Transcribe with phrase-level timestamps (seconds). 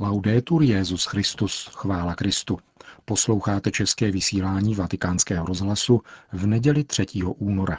[0.00, 2.58] Laudetur Jezus Christus, chvála Kristu.
[3.04, 6.00] Posloucháte české vysílání Vatikánského rozhlasu
[6.32, 7.06] v neděli 3.
[7.38, 7.76] února.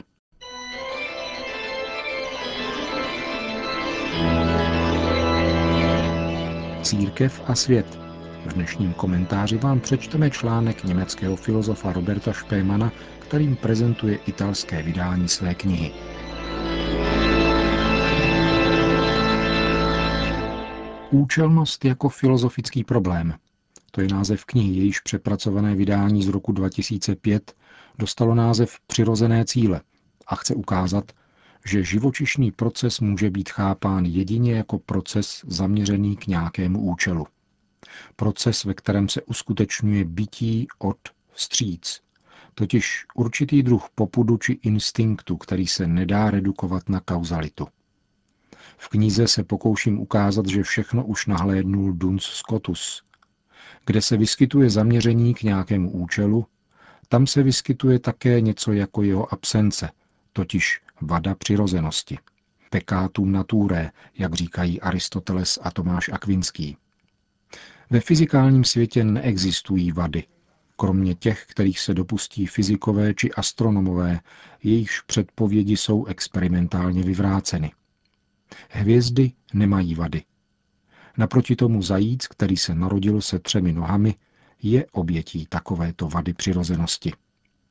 [6.82, 7.98] Církev a svět.
[8.46, 15.54] V dnešním komentáři vám přečteme článek německého filozofa Roberta Špémana, kterým prezentuje italské vydání své
[15.54, 15.92] knihy.
[21.10, 23.34] Účelnost jako filozofický problém.
[23.90, 27.54] To je název knihy, jejíž přepracované vydání z roku 2005
[27.98, 29.80] dostalo název Přirozené cíle
[30.26, 31.12] a chce ukázat,
[31.66, 37.26] že živočišný proces může být chápán jedině jako proces zaměřený k nějakému účelu.
[38.16, 40.98] Proces, ve kterém se uskutečňuje bytí od
[41.32, 42.00] vstříc,
[42.54, 47.68] totiž určitý druh popudu či instinktu, který se nedá redukovat na kauzalitu.
[48.80, 53.02] V knize se pokouším ukázat, že všechno už nahlédnul Duns Scotus.
[53.86, 56.46] Kde se vyskytuje zaměření k nějakému účelu,
[57.08, 59.90] tam se vyskytuje také něco jako jeho absence,
[60.32, 62.18] totiž vada přirozenosti.
[62.70, 66.76] Pekátum naturé, jak říkají Aristoteles a Tomáš Akvinský.
[67.90, 70.24] Ve fyzikálním světě neexistují vady,
[70.76, 74.20] kromě těch, kterých se dopustí fyzikové či astronomové,
[74.62, 77.72] jejichž předpovědi jsou experimentálně vyvráceny.
[78.70, 80.22] Hvězdy nemají vady.
[81.18, 84.14] Naproti tomu zajíc, který se narodil se třemi nohami,
[84.62, 87.12] je obětí takovéto vady přirozenosti.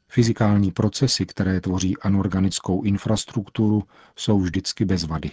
[0.09, 3.83] Fyzikální procesy, které tvoří anorganickou infrastrukturu,
[4.15, 5.31] jsou vždycky bez vady.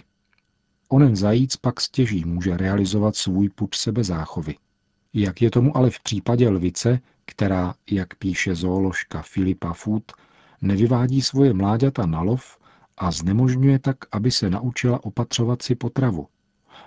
[0.89, 4.55] Onen zajíc pak stěží může realizovat svůj put sebezáchovy.
[5.13, 10.11] Jak je tomu ale v případě lvice, která, jak píše zooložka Filipa Food,
[10.61, 12.57] nevyvádí svoje mláďata na lov,
[12.97, 16.27] a znemožňuje tak, aby se naučila opatřovat si potravu.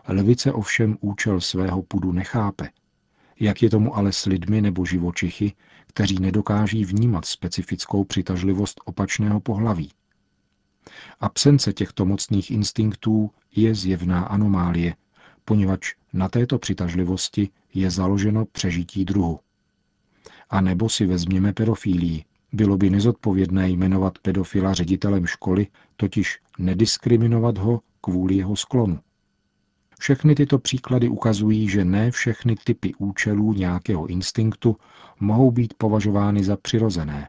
[0.08, 2.68] Lvice ovšem účel svého pudu nechápe.
[3.40, 5.52] Jak je tomu ale s lidmi nebo živočichy,
[5.86, 9.90] kteří nedokáží vnímat specifickou přitažlivost opačného pohlaví.
[11.20, 14.94] Absence těchto mocných instinktů je zjevná anomálie,
[15.44, 19.40] poněvadž na této přitažlivosti je založeno přežití druhu.
[20.50, 25.66] A nebo si vezměme pedofílii, bylo by nezodpovědné jmenovat pedofila ředitelem školy,
[25.96, 28.98] totiž nediskriminovat ho kvůli jeho sklonu.
[29.98, 34.76] Všechny tyto příklady ukazují, že ne všechny typy účelů nějakého instinktu
[35.20, 37.28] mohou být považovány za přirozené.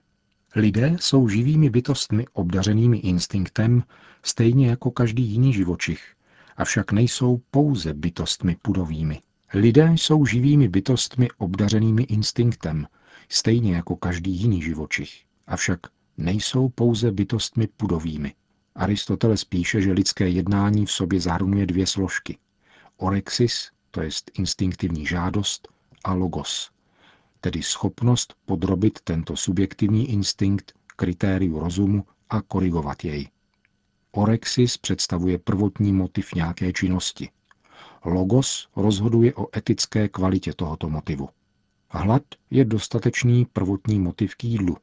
[0.55, 3.83] Lidé jsou živými bytostmi obdařenými instinktem,
[4.23, 6.15] stejně jako každý jiný živočich,
[6.57, 9.21] avšak nejsou pouze bytostmi pudovými.
[9.53, 12.87] Lidé jsou živými bytostmi obdařenými instinktem,
[13.29, 15.23] stejně jako každý jiný živočich.
[15.47, 15.79] Avšak
[16.17, 18.33] nejsou pouze bytostmi pudovými.
[18.75, 22.37] Aristoteles píše, že lidské jednání v sobě zahrnuje dvě složky.
[22.97, 25.67] Orexis, to je instinktivní žádost,
[26.03, 26.71] a logos,
[27.41, 33.29] tedy schopnost podrobit tento subjektivní instinkt kritériu rozumu a korigovat jej.
[34.11, 37.29] Orexis představuje prvotní motiv nějaké činnosti.
[38.05, 41.29] Logos rozhoduje o etické kvalitě tohoto motivu.
[41.91, 44.77] Hlad je dostatečný prvotní motiv k jídlu.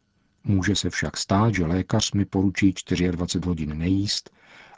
[0.45, 2.75] Může se však stát, že lékař mi poručí
[3.11, 4.31] 24 hodin nejíst,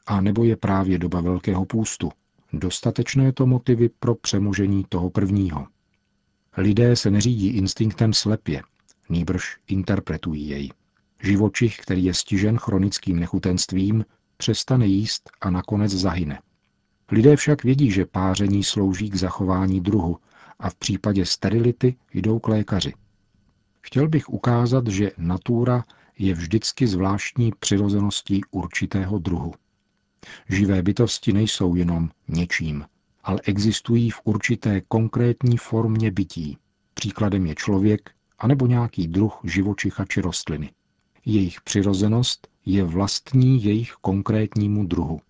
[0.07, 2.11] a nebo je právě doba velkého půstu.
[2.53, 5.67] Dostatečné to motivy pro přemožení toho prvního.
[6.57, 8.63] Lidé se neřídí instinktem slepě,
[9.09, 10.71] nýbrž interpretují jej.
[11.23, 14.05] Živočich, který je stižen chronickým nechutenstvím,
[14.37, 16.41] přestane jíst a nakonec zahyne.
[17.11, 20.17] Lidé však vědí, že páření slouží k zachování druhu
[20.59, 22.95] a v případě sterility jdou k lékaři.
[23.81, 25.85] Chtěl bych ukázat, že natura
[26.19, 29.55] je vždycky zvláštní přirozeností určitého druhu.
[30.49, 32.85] Živé bytosti nejsou jenom něčím,
[33.25, 36.59] ale existují v určité konkrétní formě bytí.
[36.95, 40.73] Příkladem je člověk anebo nějaký druh živočicha či rostliny.
[41.25, 45.21] Jejich přirozenost je vlastní jejich konkrétnímu druhu.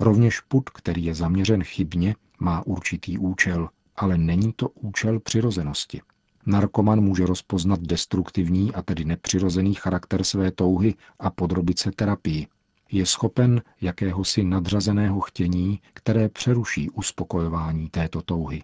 [0.00, 3.68] Rovněž put, který je zaměřen chybně, má určitý účel,
[4.02, 6.00] ale není to účel přirozenosti.
[6.46, 12.46] Narkoman může rozpoznat destruktivní a tedy nepřirozený charakter své touhy a podrobit se terapii.
[12.92, 18.62] Je schopen jakéhosi nadřazeného chtění, které přeruší uspokojování této touhy.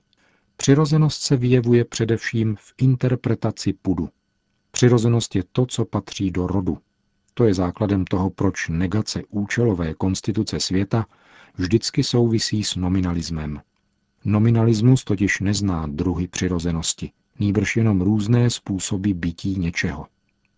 [0.57, 4.09] Přirozenost se vyjevuje především v interpretaci pudu.
[4.71, 6.79] Přirozenost je to, co patří do rodu.
[7.35, 11.07] To je základem toho, proč negace účelové konstituce světa
[11.55, 13.61] vždycky souvisí s nominalismem,
[14.25, 20.07] Nominalismus totiž nezná druhy přirozenosti, nýbrž jenom různé způsoby bytí něčeho.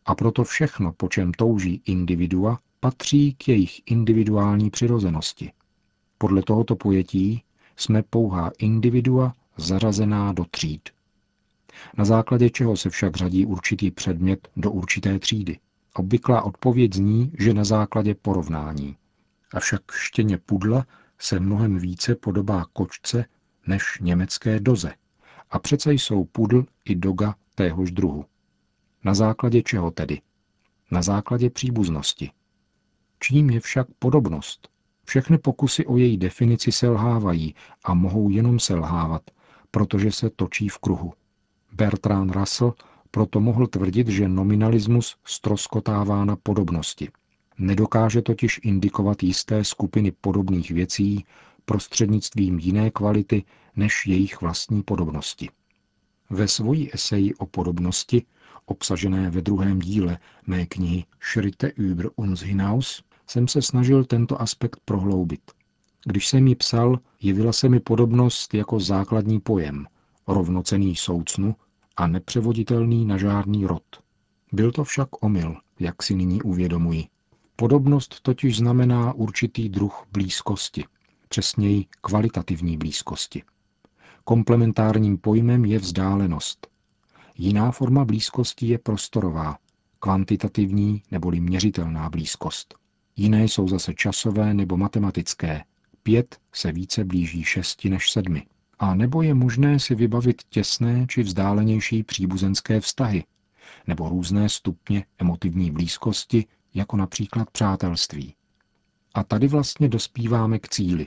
[0.06, 5.52] A proto všechno, po čem touží individua, patří k jejich individuální přirozenosti.
[6.18, 7.42] Podle tohoto pojetí
[7.76, 10.88] jsme pouhá individua zařazená do tříd.
[11.98, 15.58] Na základě čeho se však řadí určitý předmět do určité třídy.
[15.94, 18.96] Obvyklá odpověď zní, že na základě porovnání.
[19.54, 20.86] Avšak štěně pudla
[21.18, 23.24] se mnohem více podobá kočce
[23.66, 24.94] než německé doze.
[25.50, 28.24] A přece jsou pudl i doga téhož druhu.
[29.04, 30.20] Na základě čeho tedy?
[30.90, 32.30] Na základě příbuznosti.
[33.20, 34.68] Čím je však podobnost?
[35.04, 37.54] Všechny pokusy o její definici selhávají
[37.84, 39.22] a mohou jenom selhávat,
[39.70, 41.12] protože se točí v kruhu.
[41.72, 42.74] Bertrand Russell
[43.10, 47.08] proto mohl tvrdit, že nominalismus stroskotává na podobnosti.
[47.58, 51.24] Nedokáže totiž indikovat jisté skupiny podobných věcí
[51.70, 53.44] prostřednictvím jiné kvality
[53.76, 55.48] než jejich vlastní podobnosti.
[56.30, 58.26] Ve svojí eseji o podobnosti,
[58.66, 64.80] obsažené ve druhém díle mé knihy Schritte über uns hinaus, jsem se snažil tento aspekt
[64.84, 65.40] prohloubit.
[66.04, 69.86] Když jsem ji psal, jevila se mi podobnost jako základní pojem,
[70.26, 71.54] rovnocený soucnu
[71.96, 73.84] a nepřevoditelný na žádný rod.
[74.52, 77.04] Byl to však omyl, jak si nyní uvědomuji.
[77.56, 80.84] Podobnost totiž znamená určitý druh blízkosti,
[81.30, 83.42] přesněji kvalitativní blízkosti.
[84.24, 86.66] Komplementárním pojmem je vzdálenost.
[87.38, 89.58] Jiná forma blízkosti je prostorová,
[89.98, 92.74] kvantitativní neboli měřitelná blízkost.
[93.16, 95.64] Jiné jsou zase časové nebo matematické.
[96.02, 98.46] Pět se více blíží šesti než sedmi.
[98.78, 103.24] A nebo je možné si vybavit těsné či vzdálenější příbuzenské vztahy,
[103.86, 106.44] nebo různé stupně emotivní blízkosti,
[106.74, 108.34] jako například přátelství.
[109.14, 111.06] A tady vlastně dospíváme k cíli.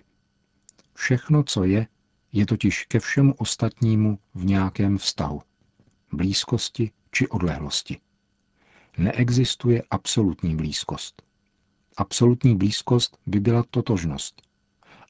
[0.94, 1.88] Všechno, co je,
[2.32, 5.42] je totiž ke všemu ostatnímu v nějakém vztahu.
[6.12, 7.98] Blízkosti či odlehlosti.
[8.98, 11.24] Neexistuje absolutní blízkost.
[11.98, 14.42] Absolutní blízkost by byla totožnost.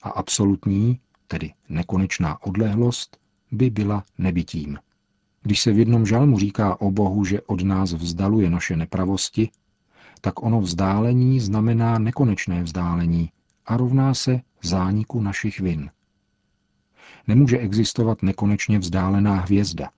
[0.02, 3.18] A absolutní, tedy nekonečná odlehlost,
[3.52, 4.78] by byla nebytím.
[5.42, 9.50] Když se v jednom žalmu říká o Bohu, že od nás vzdaluje naše nepravosti,
[10.22, 13.32] tak ono vzdálení znamená nekonečné vzdálení
[13.66, 15.92] a rovná se zániku našich vin.
[17.28, 19.90] Nemůže existovat nekonečně vzdálená hvězda.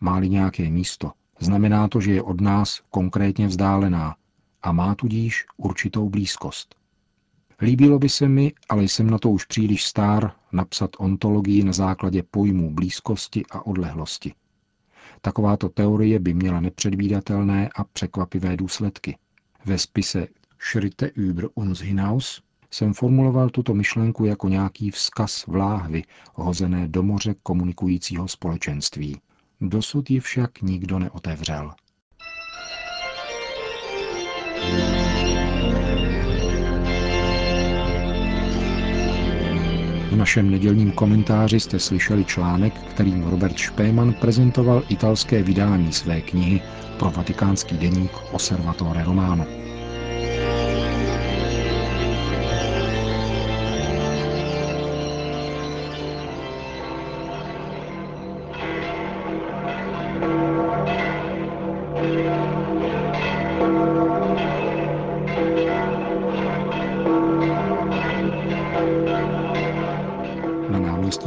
[0.00, 4.16] Má-li nějaké místo, znamená to, že je od nás konkrétně vzdálená
[4.62, 6.74] a má tudíž určitou blízkost.
[7.60, 12.22] Líbilo by se mi, ale jsem na to už příliš stár, napsat ontologii na základě
[12.30, 14.34] pojmů blízkosti a odlehlosti.
[15.20, 19.18] Takováto teorie by měla nepředvídatelné a překvapivé důsledky.
[19.64, 20.26] Ve spise
[20.58, 26.02] Schritte über uns hinaus jsem formuloval tuto myšlenku jako nějaký vzkaz vláhvy
[26.34, 29.20] hozené do moře komunikujícího společenství.
[29.60, 31.70] Dosud ji však nikdo neotevřel.
[40.10, 46.60] V našem nedělním komentáři jste slyšeli článek, kterým Robert Špéman prezentoval italské vydání své knihy
[46.98, 49.61] pro vatikánský deník Osservatore Romano.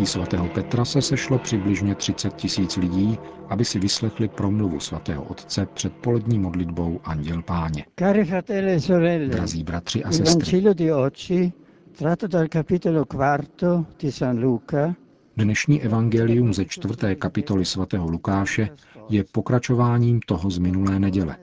[0.06, 3.18] Náměstí svatého Petra se sešlo přibližně 30 tisíc lidí,
[3.50, 7.85] aby si vyslechli promluvu svatého otce před polední modlitbou Anděl Páně.
[9.30, 10.64] Drazí bratři a sestry,
[15.38, 18.69] Dnešní evangelium ze čtvrté kapitoly svatého Lukáše
[19.09, 21.38] je pokračováním toho z minulé neděle.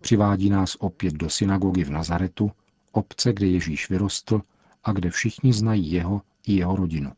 [0.00, 2.50] Přivádí nás opět do synagogy v Nazaretu,
[2.92, 4.40] obce, kde Ježíš vyrostl
[4.84, 7.10] a kde všichni znají jeho i jeho rodinu.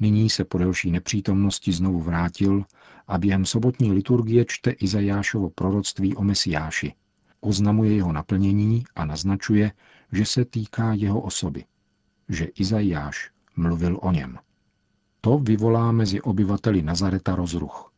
[0.00, 2.64] Nyní se po delší nepřítomnosti znovu vrátil
[3.06, 6.94] a během sobotní liturgie čte Izajášovo proroctví o Mesiáši.
[7.40, 9.72] Oznamuje jeho naplnění a naznačuje,
[10.12, 11.64] že se týká jeho osoby,
[12.28, 14.38] že Izajáš mluvil o něm.
[15.20, 17.92] To vyvolá mezi obyvateli Nazareta rozruch.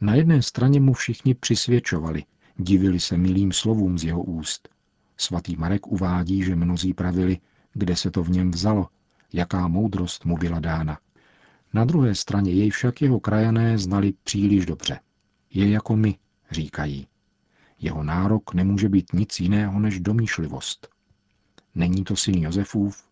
[0.00, 2.24] Na jedné straně mu všichni přisvědčovali,
[2.56, 4.68] divili se milým slovům z jeho úst.
[5.16, 7.38] Svatý Marek uvádí, že mnozí pravili,
[7.72, 8.88] kde se to v něm vzalo,
[9.32, 10.98] jaká moudrost mu byla dána.
[11.74, 14.98] Na druhé straně jej však jeho krajané znali příliš dobře.
[15.50, 16.18] Je jako my,
[16.50, 17.06] říkají.
[17.78, 20.88] Jeho nárok nemůže být nic jiného než domýšlivost.
[21.74, 23.04] Není to syn Josefův,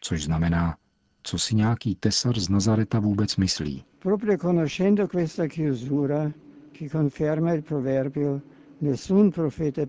[0.00, 0.76] což znamená,
[1.22, 3.84] co si nějaký tesař z Nazareta vůbec myslí.
[3.98, 6.32] Proprio conoscendo questa chiusura,
[6.78, 8.40] che conferma il proverbio,
[8.80, 9.82] nessun profeta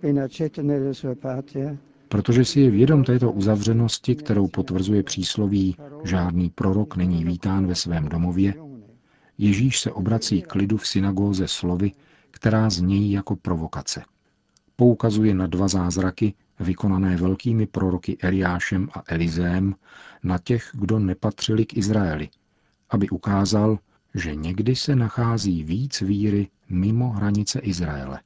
[0.61, 1.77] nella sua patria,
[2.09, 8.09] Protože si je vědom této uzavřenosti, kterou potvrzuje přísloví žádný prorok není vítán ve svém
[8.09, 8.53] domově,
[9.41, 11.91] Ježíš se obrací k lidu v synagóze slovy,
[12.31, 14.03] která znějí jako provokace.
[14.75, 19.75] Poukazuje na dva zázraky, vykonané velkými proroky Eliášem a Elizém,
[20.23, 22.29] na těch, kdo nepatřili k Izraeli,
[22.89, 23.79] aby ukázal,
[24.15, 28.19] že někdy se nachází víc víry mimo hranice Izraele.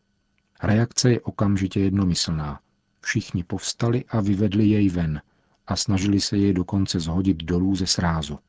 [0.64, 2.60] Reakce je okamžitě jednomyslná.
[3.04, 5.22] Všichni povstali a vyvedli jej ven
[5.68, 8.40] a snažili se jej dokonce zhodit dolů ze srázu.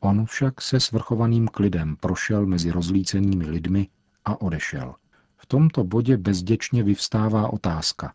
[0.00, 3.88] On však se svrchovaným klidem prošel mezi rozlícenými lidmi
[4.24, 4.94] a odešel.
[5.36, 8.14] V tomto bodě bezděčně vyvstává otázka.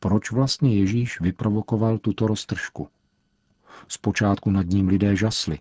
[0.00, 2.88] Proč vlastně Ježíš vyprovokoval tuto roztržku?
[3.88, 5.58] Zpočátku nad ním lidé žasli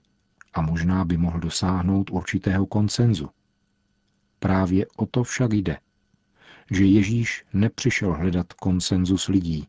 [0.53, 3.29] a možná by mohl dosáhnout určitého koncenzu.
[4.39, 5.77] Právě o to však jde.
[6.71, 9.67] Že Ježíš nepřišel hledat konsenzus lidí,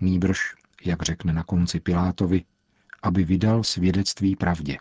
[0.00, 2.44] nýbrž, jak řekne na konci Pilátovi,
[3.02, 4.78] aby vydal svědectví pravdě.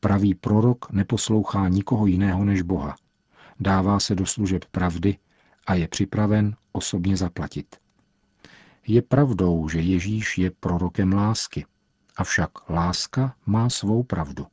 [0.00, 2.96] Pravý prorok neposlouchá nikoho jiného než Boha.
[3.60, 5.18] Dává se do služeb pravdy
[5.66, 7.76] a je připraven osobně zaplatit.
[8.86, 11.66] Je pravdou, že Ježíš je prorokem lásky,
[12.16, 14.46] avšak láska má svou pravdu.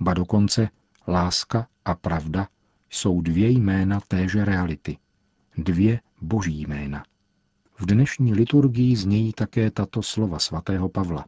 [0.00, 0.68] Ba dokonce
[1.08, 2.48] láska a pravda
[2.90, 4.96] jsou dvě jména téže reality.
[5.58, 7.04] Dvě boží jména.
[7.78, 11.24] V dnešní liturgii znějí také tato slova svatého Pavla.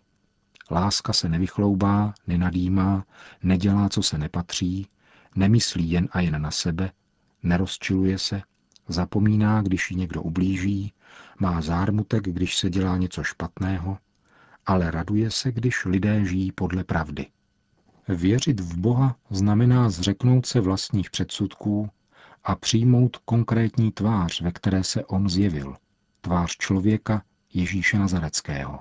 [0.71, 3.05] Láska se nevychloubá, nenadýmá,
[3.43, 4.87] nedělá, co se nepatří,
[5.37, 6.93] nemyslí jen a jen na sebe,
[7.43, 8.43] nerozčiluje se,
[8.89, 10.93] zapomíná, když ji někdo ublíží,
[11.41, 13.99] má zármutek, když se dělá něco špatného,
[14.67, 17.27] ale raduje se, když lidé žijí podle pravdy.
[18.09, 21.91] Věřit v Boha znamená zřeknout se vlastních předsudků
[22.47, 25.75] a přijmout konkrétní tvář, ve které se on zjevil,
[26.21, 27.23] tvář člověka
[27.55, 28.81] Ježíše Nazareckého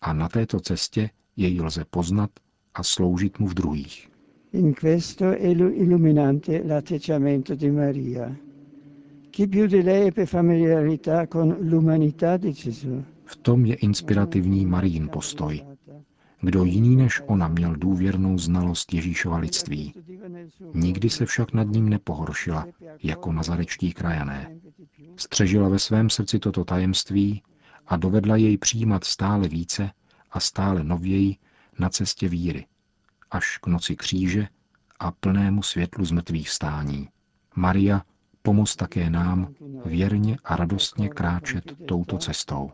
[0.00, 2.30] a na této cestě jej lze poznat
[2.74, 4.08] a sloužit mu v druhých.
[4.52, 8.36] In questo è illuminante l'atteggiamento di Maria.
[9.30, 13.02] Chi più di lei ebbe familiarità con l'umanità di Gesù.
[13.24, 15.71] V tom je inspirativní Marín postoj.
[16.44, 19.94] Kdo jiný než ona měl důvěrnou znalost Ježíšova lidství.
[20.74, 22.66] Nikdy se však nad ním nepohoršila,
[23.02, 24.56] jako nazarečtí krajané.
[25.16, 27.42] Střežila ve svém srdci toto tajemství
[27.86, 29.90] a dovedla jej přijímat stále více
[30.30, 31.36] a stále nověji
[31.78, 32.66] na cestě víry,
[33.30, 34.48] až k noci kříže
[34.98, 37.08] a plnému světlu zmrtvých stání.
[37.56, 38.02] Maria,
[38.42, 42.70] pomoz také nám věrně a radostně kráčet touto cestou.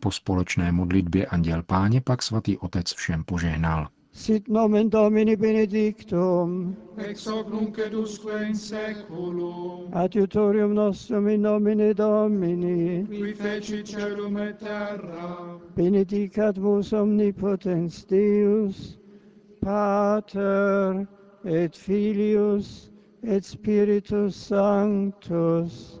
[0.00, 3.88] Po společné modlitbě Anděl Páně pak svatý otec všem požehnal.
[4.12, 6.76] Sit nomen Domini benedictum.
[6.96, 9.88] Ex hoc nunc et usque in seculum.
[9.92, 13.06] Adiutorium nostrum in nomine Domini.
[13.06, 15.60] Qui feci celum et terra.
[15.76, 18.98] Benedicat vos omnipotens Deus,
[19.60, 21.06] Pater
[21.44, 22.90] et Filius
[23.22, 26.00] et Spiritus Sanctus.